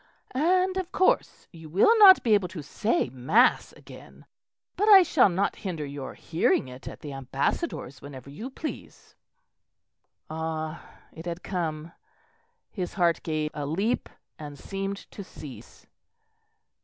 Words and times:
"And, 0.31 0.77
of 0.77 0.91
course, 0.91 1.47
you 1.51 1.69
will 1.69 1.95
not 1.99 2.23
be 2.23 2.33
able 2.33 2.47
to 2.47 2.63
say 2.63 3.09
mass 3.11 3.71
again; 3.73 4.25
but 4.75 4.89
I 4.89 5.03
shall 5.03 5.29
not 5.29 5.57
hinder 5.57 5.85
your 5.85 6.15
hearing 6.15 6.67
it 6.67 6.87
at 6.87 7.01
the 7.01 7.13
Ambassador's 7.13 8.01
whenever 8.01 8.27
you 8.31 8.49
please." 8.49 9.15
Ah! 10.27 10.83
it 11.13 11.27
had 11.27 11.43
come; 11.43 11.91
his 12.71 12.95
heart 12.95 13.21
gave 13.21 13.51
a 13.53 13.67
leap 13.67 14.09
and 14.39 14.57
seemed 14.57 14.97
to 15.11 15.23
cease. 15.23 15.85